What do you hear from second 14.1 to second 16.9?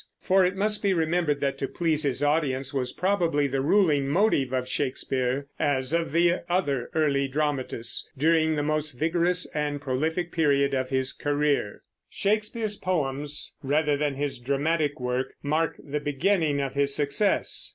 his dramatic work, mark the beginning of